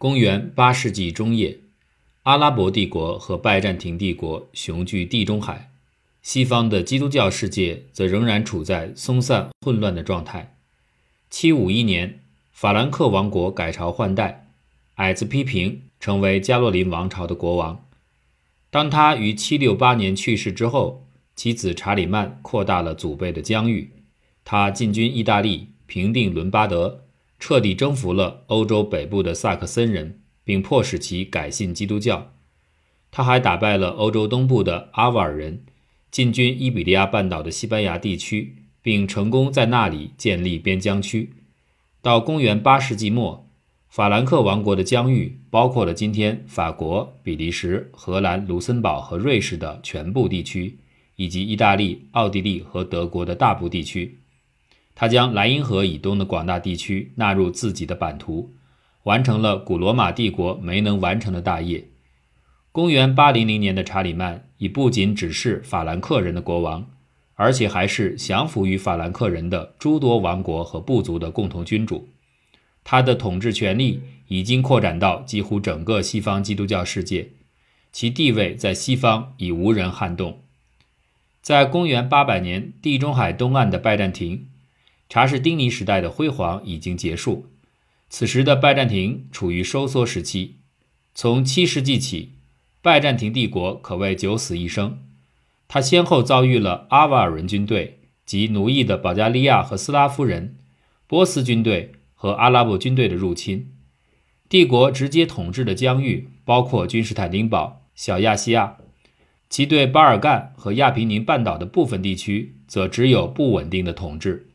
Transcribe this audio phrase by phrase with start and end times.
[0.00, 1.58] 公元八世纪中叶，
[2.22, 5.72] 阿拉伯帝国和拜占庭帝国雄踞地中海，
[6.22, 10.54] 西方的基督教世界则仍然处在松散混乱的状态。
[11.30, 12.20] 七五一年，
[12.52, 14.46] 法兰克王国改朝换代，
[14.94, 17.84] 矮子丕平成为加洛林王朝的国王。
[18.70, 21.04] 当他于七六八年去世之后，
[21.34, 23.90] 其子查理曼扩大了祖辈的疆域，
[24.44, 27.06] 他进军意大利，平定伦巴德。
[27.38, 32.32] 彻底征服了欧洲北部的萨克森人，并迫使其改信基督教。
[33.10, 35.64] 他还打败了欧洲东部的阿瓦尔人，
[36.10, 41.32] 进军伊比利亚半岛的西班牙地区，并成功在那里建立边疆区。
[42.02, 43.48] 到公元八世纪末，
[43.88, 50.78] 法兰克王国的疆域包括了今天法国、比利时、荷兰、卢森堡和瑞士的全部地区，
[51.16, 54.17] 以及意大利、奥地利和德国的大部地区。
[55.00, 58.50] 他将莱茵河以东的广大地区纳入自己的版图，
[59.04, 61.84] 完成了古罗马帝国没能完成的大业。
[62.72, 66.90] 公元800年的查理曼已不仅只是法兰克人的国王，
[67.36, 72.08] 而且还是降服于法兰克人的诸多王国和部族的共同君主。
[72.82, 77.28] 他的统治权力已经扩展到几乎整个西方基督教世界，
[77.92, 80.40] 其地位在西方已无人撼动。
[81.40, 84.48] 在公元800年，地中海东岸的拜占庭。
[85.08, 87.46] 查士丁尼时代的辉煌已经结束，
[88.10, 90.56] 此时的拜占庭处于收缩时期。
[91.14, 92.32] 从七世纪起，
[92.82, 94.98] 拜占庭帝国可谓九死一生。
[95.66, 100.56] 他先后遭遇了阿瓦尔人军队及奴役的保加利亚和斯拉夫人、
[101.06, 103.72] 波斯军队和阿拉伯军队的入侵。
[104.48, 108.76] 帝国直接统治的疆域包括君士坦丁堡、小亚细亚，
[109.50, 114.47] 其对巴尔干和亚平宁半岛的部分地区则只有不稳定的统治。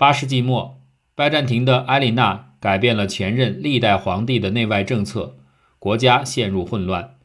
[0.00, 0.80] 八世纪末，
[1.14, 5.36] 拜占庭的埃琳娜改变了前任历代皇帝的内外政策，
[5.78, 7.16] 国家陷入混乱。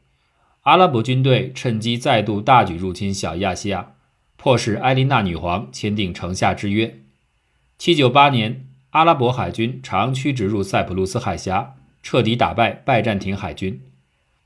[0.64, 3.94] 阿拉伯军队趁机再度大举入侵小亚细亚，
[4.36, 7.00] 迫使埃琳娜女皇签订城下之约。
[7.78, 13.82] 七九八年，阿拉伯海军长驱直入塞浦路斯海峡，彻底打败拜占庭海军。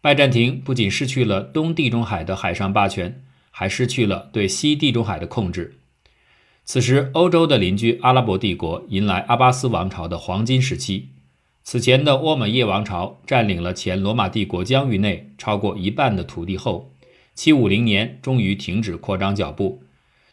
[0.02, 5.80] 拜占庭不仅失去了东地中海的海上霸权，还失去了对西地中海的控制。
[6.72, 11.10] 此时，欧洲的邻居阿拉伯帝国迎来阿巴斯王朝的黄金时期。
[11.64, 16.92] 此前的沃美叶王朝占领了前罗马帝国疆域内超过一半的土地后
[17.36, 19.82] ，750年终于停止扩张脚步，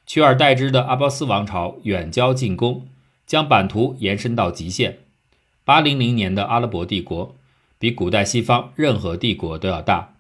[0.06, 2.86] 取而代之的阿巴斯王朝远交近攻，
[3.26, 4.98] 将版图延伸到极限。
[5.64, 7.34] 800年的阿拉伯帝国
[7.78, 10.16] 比古代西方任何帝国都要大。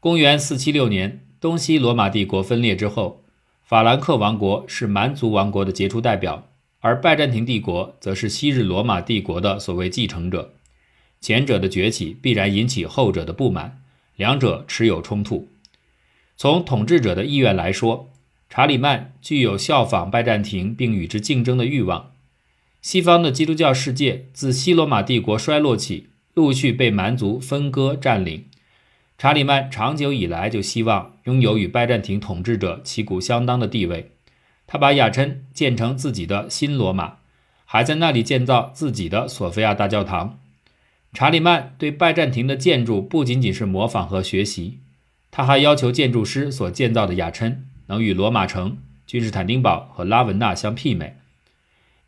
[0.00, 3.20] 公元476年，东西罗马帝国分裂之后。
[3.64, 6.48] 法兰克王国是蛮族王国的杰出代表，
[6.80, 10.52] 而拜占庭帝国则是昔日罗马帝国的所谓继承者。
[11.18, 13.80] 前者的崛起必然引起后者的不满，
[14.16, 15.48] 两者持有冲突。
[16.36, 18.10] 从统治者的意愿来说，
[18.50, 22.12] 查理曼具有效仿拜占庭并与之竞争的欲望。
[22.82, 28.44] 西方的基督教世界自西罗马帝国衰落起，陆续被蛮族分割占领。
[29.16, 34.12] 查理曼长久以来就希望拥有与拜占庭统治者旗鼓相当的地位。
[34.66, 37.18] 他把雅琛建成自己的新罗马，
[37.64, 40.38] 还在那里建造自己的索菲亚大教堂。
[41.12, 44.78] 查理曼对拜占庭的建筑不仅仅是模仿和学习，
[45.30, 51.16] 他还要求建筑师所建造的雅琛能与罗马城、君士坦丁堡和拉文纳相媲美。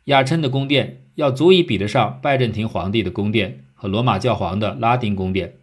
[0.05, 5.53] 雅琛的宫殿要足以比得上拜占庭皇帝的宫殿和罗马教皇的拉丁宫殿。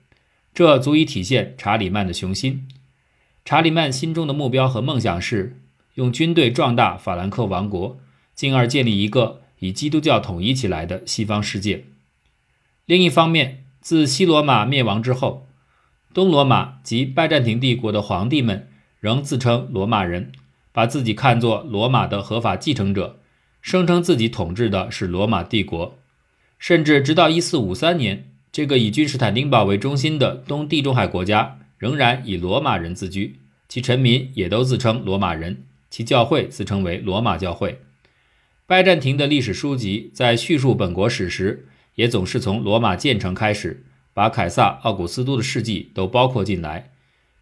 [0.54, 2.68] 这足以体现查理曼的雄心。
[3.44, 5.60] 查理曼心中的目标和梦想是
[5.94, 7.98] 用军队壮大法兰克王国，
[8.34, 11.84] 进而建立一个以基督教统一起来的西方世界。
[12.86, 15.46] 另一方面，自西罗马灭亡之后，
[16.14, 18.68] 东罗马及拜占庭帝国的皇帝们
[18.98, 20.32] 仍自称罗马人，
[20.72, 23.20] 把自己看作罗马的合法继承者，
[23.60, 25.98] 声称自己统治的是罗马帝国，
[26.58, 28.30] 甚至直到1453年。
[28.50, 37.80] 这个以君士坦丁堡为中心的东地中海国家仍然以罗马人自居，其臣民也都自称罗马人，其教会自称为罗马教会。
[38.66, 41.66] 拜占庭的历史书籍在叙述本国史时，
[41.96, 46.90] 也总是从罗马建成开始，把凯撒、奥古斯都的事迹都包括进来，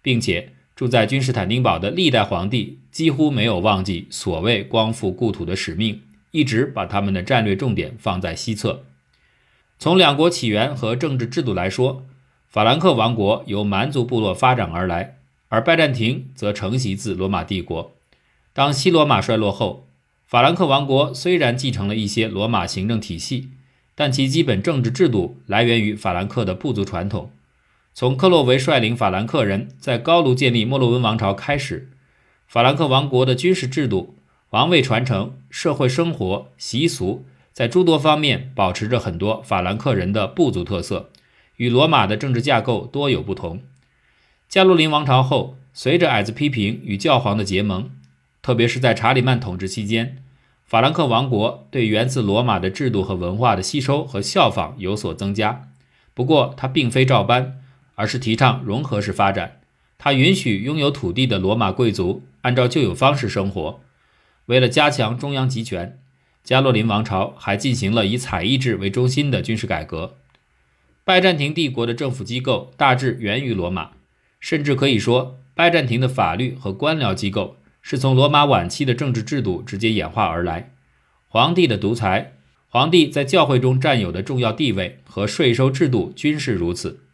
[0.02, 6.02] 并且住在君士坦丁堡的历代皇帝几乎没有忘记所谓光复故土的使命，
[6.32, 8.84] 一直把他们的战略重点放在西侧。
[9.78, 12.04] 从两国起源和政治制度来说，
[12.48, 15.18] 法兰克王国由蛮族部落发展而来，
[15.52, 17.92] 而拜占庭则承袭自罗马帝国。
[18.54, 19.86] 当西罗马衰落后，
[20.26, 23.50] 法兰克王国虽然继承了一些罗马行政体系，
[23.94, 27.30] 但其基本政治制度来源于法兰克的部族传统。
[27.92, 31.90] 从克洛维率领法兰克人在高卢建立莫洛温王朝开始，
[32.48, 34.14] 法兰克王国的军事制度、
[34.48, 41.10] 王位传承、社会生活习俗，在诸多方面保持着很多法兰克人的部族特色，
[41.58, 43.60] 与罗马的政治架构多有不同。
[44.52, 47.90] 加洛林王朝后，随着矮子批评与教皇的结盟，
[48.42, 50.22] 特别是在查理曼统治期间，
[50.66, 55.70] 法兰克王国对源自罗马的制度和文化的吸收和效仿有所增加。
[56.12, 57.60] 不过，它并非照搬。
[57.94, 59.60] 而是提倡融合式发展，
[59.96, 63.80] 他允许拥有土地的罗马贵族按照旧有方式生活。
[64.46, 65.98] 为了加强中央集权，
[66.44, 70.16] 加洛林王朝还进行了以采邑制为中心的军事改革。
[71.04, 73.90] 拜占庭帝国的政府机构大致源于罗马，
[74.42, 80.74] 甚至可以说，拜占庭的法律和官僚机构是从罗马晚期的政治制度直接演化而来。
[81.28, 82.32] 皇帝的独裁，
[82.68, 87.04] 皇帝在教会中占有的重要地位和税收制度均是如此。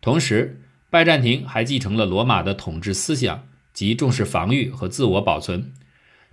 [0.00, 5.72] 同时，拜占庭还继承了罗马的统治思想，即重视防御和自我保存。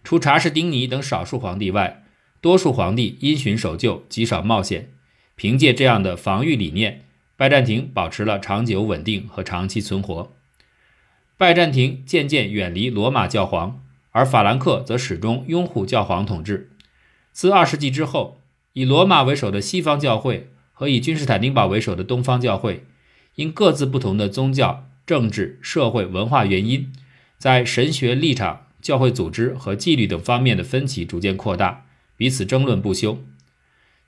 [0.04, 2.04] 除查士丁尼等少数皇帝外，
[2.40, 4.92] 多数皇帝因循守旧，极少冒险。
[5.36, 7.07] 凭借这样的防御理念，
[7.38, 10.34] 拜占庭保持了长久稳定和长期存活。
[11.38, 13.80] 拜占庭渐渐远离罗马教皇，
[14.12, 16.72] 而法兰克则始终拥护教皇统治。
[17.32, 18.42] 自二世纪之后，
[18.74, 22.86] 以罗马为首的西方教会和以君士坦丁堡为首的东方教会。
[23.36, 26.92] 因各自不同的宗教、政治、社会、文化原因，
[27.38, 31.86] 在神学立场、教会组织和纪律等方面的分歧逐渐扩大，
[32.16, 33.24] 彼此争论不休。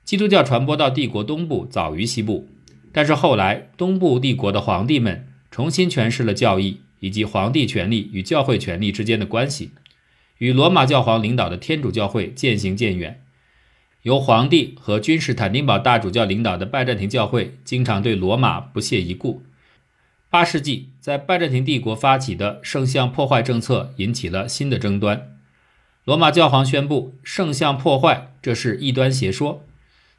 [0.04, 2.48] 基督教传播到帝国东部早于西部，
[2.92, 9.70] 但是后来东部帝国的皇帝们重新诠释了教义以及皇帝权力与教会权力之间的关系，
[10.38, 13.22] 与罗马教皇领导的天主教会渐行渐远。
[14.02, 19.42] 由皇帝和君士坦丁堡大主教领导的拜占庭教会经常对罗马不屑一顾。
[20.30, 25.36] 八世纪，在拜占庭帝国发起的圣像破坏政策引起了新的争端。
[26.04, 29.66] 罗马教皇宣布圣像破坏这是异端邪说，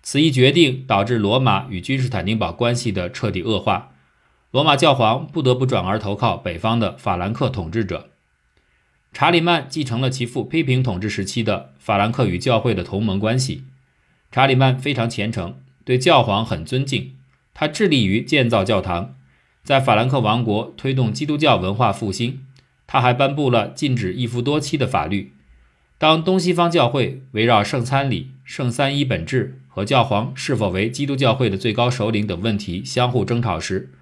[0.04, 3.92] 此一决定导致罗马与君士坦丁堡关系的彻底恶化。
[4.52, 8.10] 罗马教皇不得不转而投靠北方的法兰克统治者。
[9.14, 13.66] 查理曼继承了其父批评统治时期的法兰克与教会的同盟关系。
[14.32, 17.16] 查理曼非常虔诚，对教皇很尊敬。
[17.54, 19.16] 他致力于建造教堂，
[19.64, 22.46] 在法兰克王国推动基督教文化复兴。
[22.88, 25.34] 他还颁布了禁止一夫多妻的法律。
[25.98, 33.94] 当东西方教会围绕圣餐礼、圣三一本质和教皇是否为基督教会的最高首领等问题相互争吵时，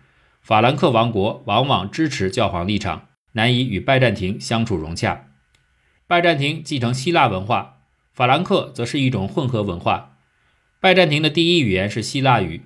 [0.42, 5.28] 法兰克王国往往支持教皇立场，难以与拜占庭相处融洽。
[6.08, 7.78] 拜占庭继承希腊文化，
[8.12, 10.18] 法兰克则是一种混合文化。
[10.80, 12.64] 拜占庭的第一语言是希腊语。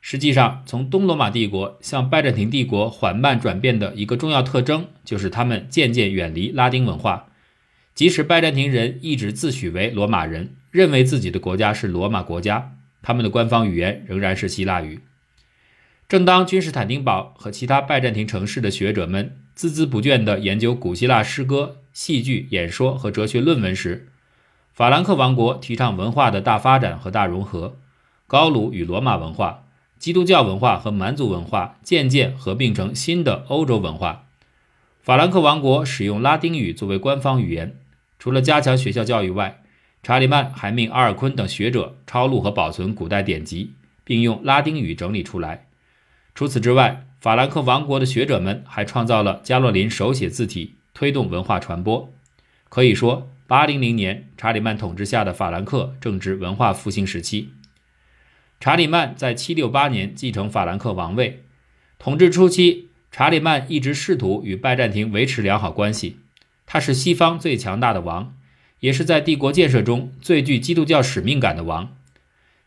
[0.00, 7.28] 实际上，从东罗马帝国向拜占庭帝国缓慢转变的一个重要特征，就是他们渐渐远离拉丁文化。
[7.94, 15.02] 即使拜占庭人一直自诩为罗马人，认为自己的国家是罗马国家，他们的官方语言仍然是希腊语。
[16.08, 24.08] 正当君士坦丁堡和其他拜占庭城市的学者们孜孜不倦地研究古希腊诗歌、戏剧、演说和哲学论文时，
[24.72, 27.76] 法兰克王国提倡文化的大发展和大融合，
[28.26, 29.66] 高卢与罗马文化、
[30.00, 34.26] 基督教文化和蛮族文化渐渐合并成新的欧洲文化。
[35.00, 37.76] 法兰克王国使用拉丁语作为官方语言。
[38.18, 39.60] 除了加强学校教育外，
[40.04, 43.72] 查理曼还命阿尔昆等学者抄录和保存古代典籍，
[44.04, 45.66] 并用拉丁语整理出来。
[46.36, 52.12] 除此之外，法兰克王国的学者们还创造了加洛林手写字体，推动文化传播。
[52.68, 53.30] 可以说。
[53.46, 57.50] 八零零年，查理曼统治下的法兰克正值文化复兴时期。
[58.58, 61.44] 查理曼在七六八年继承法兰克王位，
[61.98, 66.20] 统治初期，查理曼一直试图与拜占庭维持良好关系。
[66.64, 68.34] 他是西方最强大的王，
[68.84, 71.96] 也是在帝国建设中最具基督教使命感的王。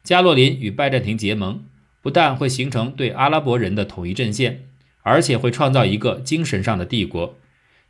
[0.03, 1.63] 加洛林与拜占庭结盟，
[2.01, 4.65] 不但会形成对阿拉伯人的统一阵线，
[5.03, 7.37] 而且会创造一个精神上的帝国。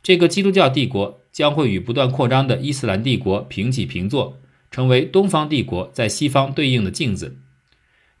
[0.02, 4.38] 这个基督教帝国将会与不断扩张的伊斯兰帝国平起平坐，
[4.70, 7.38] 成为东方帝国在西方对应的镜子。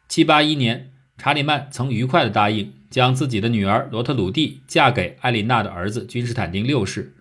[0.08, 7.12] 七八一年，查理曼曾愉快地答应将自己的女儿罗特鲁蒂嫁给艾琳娜的儿子君士坦丁六世。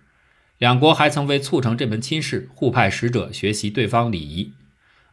[0.57, 4.53] 两国还曾为促成这门亲事互派使者学习对方礼仪。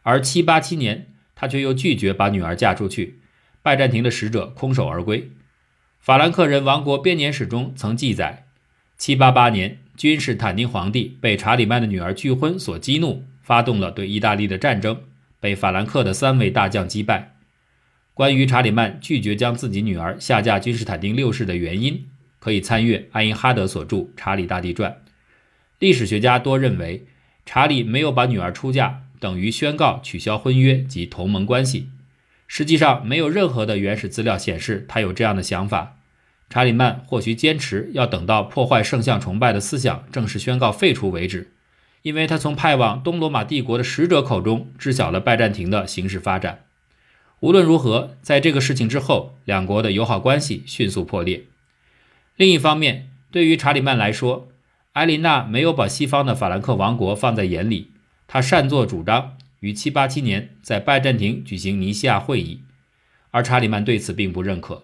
[0.01, 3.19] 而七八七年，他却又拒绝把女儿嫁出去，
[3.61, 5.31] 拜占庭的使者空手而归。
[5.99, 8.45] 法兰克人王国编年史中曾记载。
[8.97, 15.03] 七八八年，君士坦丁皇帝被查理曼的女儿拒婚所激怒，发动了对意大利的战争，
[15.39, 17.35] 被法兰克的三位大将击败。
[18.13, 22.07] 关于查理曼拒绝将自己女儿下嫁君士坦丁六世的原因，
[22.39, 24.91] 可以参阅爱因哈德所著《查理大帝传》。
[25.85, 27.05] 历史学家多认为，
[27.45, 31.89] 查理没有把女儿出嫁等于宣告取消婚约及同盟关系。
[32.47, 35.99] 实际上，没有任何的原始资料显示他有这样的想法。
[36.49, 41.51] 查理曼或许坚持要等到破坏圣像崇拜的思想正式宣告废除为止，
[42.01, 46.63] 因为他从派往东罗马帝国的使者口中知晓了拜占庭的形势发展。
[47.41, 51.43] 无论如何，在这个事情之后，两国的友好关系迅速破裂。
[52.35, 54.47] 另一方面，对于查理曼来说，
[54.95, 57.91] 埃琳娜没有把西方的法兰克王国放在眼里，
[58.27, 62.61] 她擅作主张于787年在拜占庭举行尼西亚会议，
[63.31, 64.83] 而查理曼对此并不认可。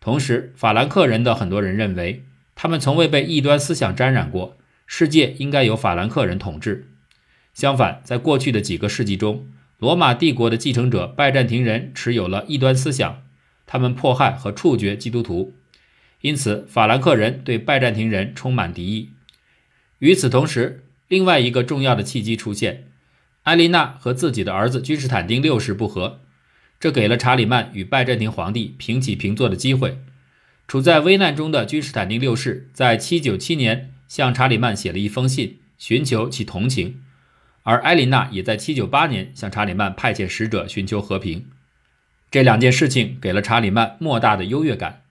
[0.00, 2.24] 同时，法兰克人的很多人认为，
[2.54, 6.88] 他们从未被异端思想沾染过，世界应该由法兰克人统治。
[7.52, 13.24] 相反，在过去的几个世纪中，罗马帝国的继承者拜占庭人持有了异端思想，
[13.66, 15.52] 他们迫害和处决基督徒，
[16.22, 19.10] 因此法兰克人对拜占庭人充满敌意。
[20.00, 22.88] 与此同时，另外一个重要的契机出现：
[23.44, 26.20] 艾琳娜和自己的儿子君士坦丁六世不和。
[26.78, 29.98] 这给了查理曼与拜占庭皇帝平起平坐的机会。
[30.66, 37.02] 处在危难中的君士坦丁六世在797年向查理曼写了一封信，寻求其同情，
[37.64, 41.46] 而埃琳娜也在798年向查理曼派遣使者寻求和平。
[42.30, 45.02] 这两件事情给了查理曼莫大的优越感，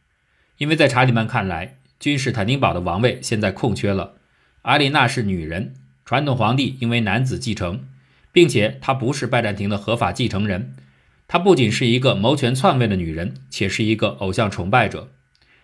[0.57, 4.15] 因为在查理曼看来，君士坦丁堡的王位现在空缺了，
[4.63, 5.73] 阿丽娜是女人，
[6.05, 7.87] 传统皇帝应为男子继承，
[8.31, 10.75] 并且她不是拜占庭的合法继承人。
[11.27, 15.11] 她不仅是一个谋权篡位的女人，且是一个偶像崇拜者。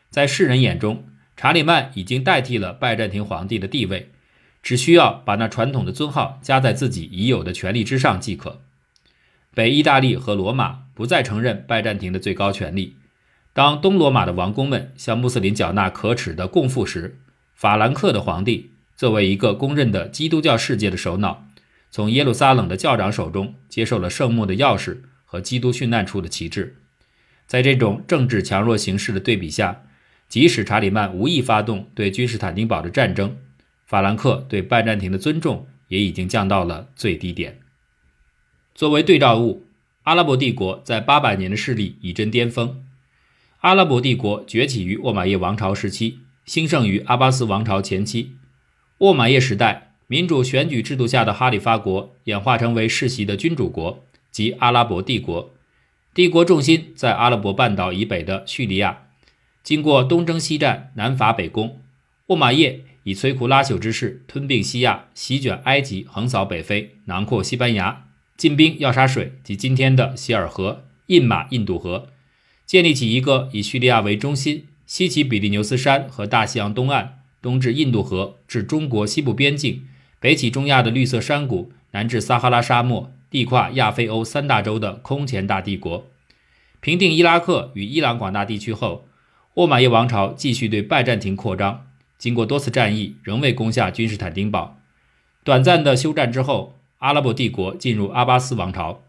[0.09, 4.11] 在世人眼中，查理曼已经代替了拜占庭皇帝的地位，
[4.63, 8.61] 只需要把那传统的尊号加在自己已有的权力之上即可。
[9.53, 12.95] 北意大利和罗马不再承认拜占庭的最高权力。
[13.51, 17.19] 当东罗马的王公们向穆斯林缴纳可耻的贡赋时，
[17.53, 21.47] 法兰克的皇帝作为一个公认的基督教世界的首脑，
[21.91, 24.99] 从耶路撒冷的教长手中接受了圣墓的钥匙。
[25.27, 26.77] 和基督殉难处的旗帜，
[27.45, 29.81] 在这种政治强弱形势的对比下，
[30.29, 33.35] 即使查理曼无意发动对君士坦丁堡的战争，
[33.85, 37.59] 法兰克对拜占庭的尊重也已经降到了最低点。
[38.73, 39.65] 作为对照物，
[40.03, 42.81] 阿拉伯帝国在八百年的势力已臻巅峰。
[43.61, 48.35] 阿拉伯帝国崛起于沃马叶王朝时期，兴盛于阿巴斯王朝前期。
[48.99, 54.03] 沃马叶时代，民主选举制度下的哈里发国演化成为世袭的君主国。
[54.31, 55.53] 及阿拉伯帝国，
[56.13, 59.03] 帝国重心在阿拉伯半岛以北的叙利亚。
[59.63, 61.79] 经过东征西战、南伐北攻，
[62.25, 72.09] 沃马叶以摧枯拉朽之势吞并西亚，席卷埃及，横扫北非，囊括西班牙，进兵要沙水及今天的希尔河、印马印度河，
[72.65, 79.87] 建立起一个以叙利亚为中心，西起比利牛斯山和大西洋东岸，东至印度河至中国西部边境，
[80.19, 83.11] 北起中亚的绿色山谷，南至撒哈拉沙漠。
[83.29, 86.07] 地跨亚非欧三大洲的空前大帝国，
[86.79, 89.05] 平定伊拉克与伊朗广大地区后，
[89.55, 91.85] 沃马叶王朝继续对拜占庭扩张。
[92.17, 94.79] 经过多次战役，仍未攻下君士坦丁堡。
[95.43, 99.03] 短暂的休战之后，阿拉伯帝国进入阿巴斯王朝。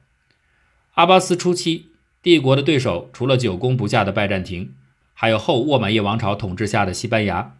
[0.94, 1.86] 阿巴斯初期，
[2.22, 4.74] 帝国的对手除了久攻不下的拜占庭，
[5.14, 7.54] 还有后沃马叶王朝统治下的西班牙。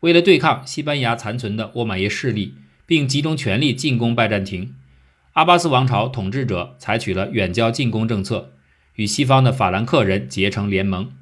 [0.00, 2.54] 为了对抗西班牙残存的沃马叶势力，
[2.86, 4.74] 并集中全力进攻拜占庭。
[5.32, 8.52] 阿巴斯王朝统治者采取了远交近攻政策，
[8.94, 11.12] 与西方的法兰克人结成联盟。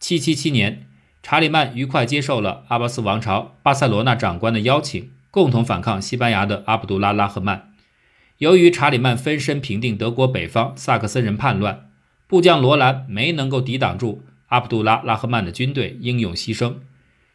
[0.00, 0.86] 777年，
[1.22, 7.72] 查理曼愉快接受了阿巴斯王朝巴塞罗那长官的邀请，共同反抗西班牙的阿卜杜拉拉赫曼。
[8.38, 11.90] 由于查理曼分身平定德国北方萨克森人叛乱，
[12.26, 16.76] 部将罗兰没能够抵挡住阿卜杜拉拉赫曼的军队，英勇牺牲。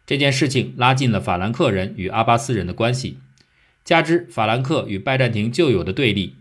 [0.07, 3.19] 这件事情拉近了法兰克人与阿巴斯人的关系。
[3.83, 6.37] 加之法兰克与拜占庭旧有的对立，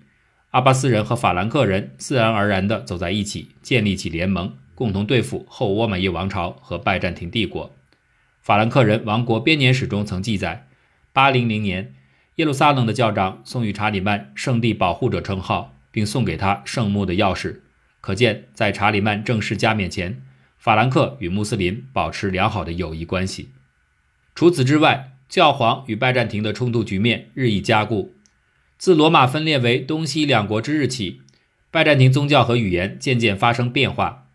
[0.51, 7.75] 阿巴斯人和法兰克人自然而然地走在一起，建立起联盟，共同对付后沃马叶王朝和拜占庭帝国。
[8.41, 10.69] 法兰克人王国编年史中曾记载
[11.13, 11.93] ，800年，
[12.37, 17.63] 耶路撒冷的教长送予查理曼圣地保护者称号，并送给他圣墓的钥匙。
[18.01, 20.23] 可见，在查理曼正式加冕前，
[20.57, 23.51] 法兰克与穆斯林保持良好的友谊关系。
[24.37, 28.15] 除此之外，教皇与拜占庭的冲突局面日益加固。
[28.77, 31.23] 自罗马分裂为东西两国之日起，
[31.71, 34.29] 拜占庭宗教和语言渐渐发生变化。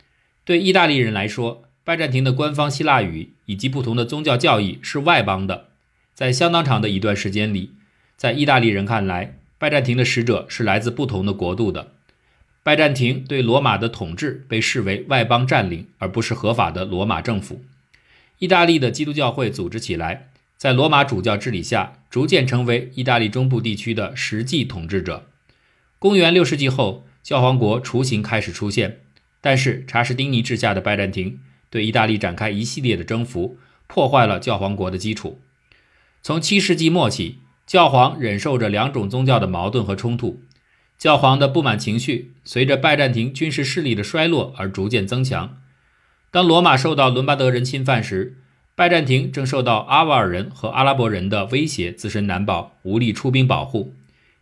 [0.44, 5.68] 对意大利人来说，拜占庭的官方希腊语以及不同的宗教教义是外邦的。
[6.16, 7.74] 在相当长的一段时间里，
[8.18, 11.92] 在意大利人看来，拜占庭的使者是来自不同的国度的。
[12.64, 17.62] 拜占庭对罗马的统治被视为外邦占领，而不是合法的罗马政府。
[18.42, 25.28] 意大利的基督教会组织起来，在罗马主教治理下，逐渐成为意大利中部地区的实际统治者。
[26.00, 29.02] 公元六世纪后，教皇国雏形开始出现，
[29.42, 35.40] 但是查士丁尼治下的拜占庭对意大利展开一系列的征服，破坏了教皇国的基础。
[36.24, 40.42] 从七世纪末起，教皇忍受着两种宗教的矛盾和冲突。
[40.98, 45.60] 教皇的不满情绪随着拜占庭军事势力的衰落而逐渐增强。
[46.32, 48.38] 当罗马受到伦巴德人侵犯时，
[48.74, 53.94] 拜占庭正受到阿瓦尔人和阿拉伯人的威胁，自身难保，无力出兵保护。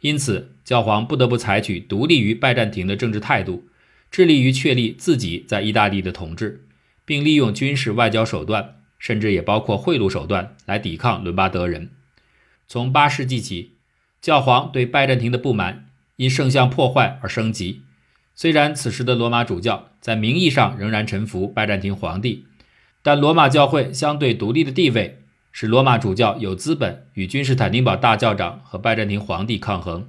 [0.02, 3.68] 因此，教皇不得不采取独立于拜占庭的政治态度，
[4.12, 6.68] 致力于确立自己在意大利的统治，
[7.06, 11.90] 并利用军事外交手段，甚至也包括贿赂手段来抵抗伦巴德人。
[12.68, 13.72] 从八世纪起，
[14.22, 15.88] 教皇对拜占庭的不满。
[16.20, 17.84] 因圣像破坏而升级。
[18.42, 22.46] 虽然此时的罗马主教在名义上仍然臣服拜占庭皇帝，
[23.04, 30.08] 但罗马教会相对独立的地位使罗马主教有资本与君士坦丁堡大教长和拜占庭皇帝抗衡。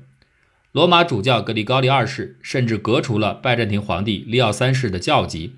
[0.71, 5.57] 罗马主教格里高利二世甚至革除了拜占庭皇帝利奥三世的教籍。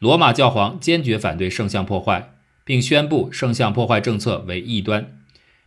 [0.00, 2.34] 罗马教皇坚决反对圣像破坏，
[2.64, 5.16] 并宣布圣像破坏政策为异端。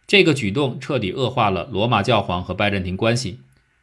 [0.06, 3.40] 这个举动彻底恶化了罗马教皇和拜占庭关系。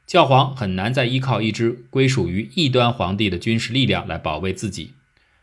[0.06, 4.92] 教皇很难再依靠一支归属于异端皇帝的军事力量来保卫自己。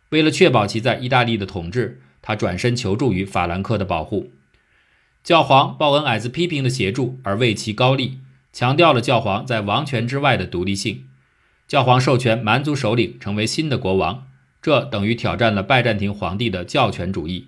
[0.09, 4.31] 为了确保其在意大利的统治，他转身求助于法兰克的保护。
[5.23, 8.19] 教皇报恩矮子批评的协助，而为其高利，
[8.51, 11.05] 强调了教皇在王权之外的独立性。
[11.67, 14.27] 教皇授权蛮族首领成为新的国王，
[14.61, 17.47] 这等于挑战了拜占庭皇帝的教权主义。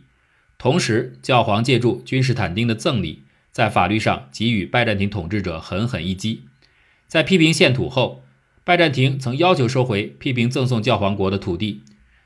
[0.58, 6.44] 同时，教皇借助君士坦丁的赠礼，在法律上给予拜占庭统治者狠狠一击。
[7.14, 8.24] 在批评献土后，
[8.64, 11.84] 拜占庭曾要求收回批评赠送教皇国的土地，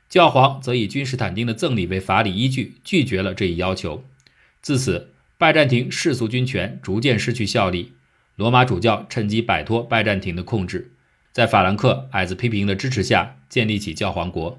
[0.08, 4.02] 教皇则以君士坦丁的赠礼为法理依据，拒绝了这一要求。
[4.62, 7.92] 自此，拜占庭世俗军权逐渐失去效力，
[8.34, 10.90] 罗马主教趁机摆脱拜占庭的控制，
[11.32, 14.58] 在法兰克矮子批评的支持下建立起教皇国。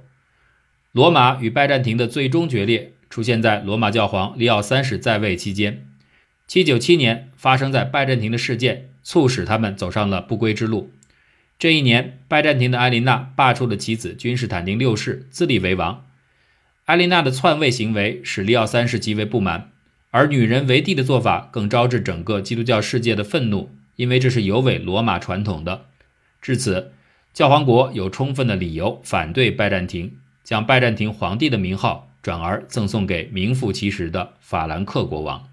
[0.91, 5.87] 罗马与拜占庭的最终决裂出现在罗马教皇利奥三世在位期间。
[6.47, 8.88] 797年发生在拜占庭的事件。
[9.09, 10.91] 促使他们走上了不归之路。
[11.57, 16.05] 这一年，拜占庭的埃琳娜罢黜了其子君士坦丁六世，自立为王。
[16.85, 19.71] 埃琳娜的篡位行为使利奥三世极为不满，
[20.11, 25.87] 而女人为帝的做法更招致整个基督教世界的愤怒，因为这是有违罗马传统的。
[26.39, 26.91] 至此，
[27.33, 35.49] 教皇国有充分的理由反对拜占庭，将拜占庭皇帝的名号转而赠送给名副其实的法兰克国王。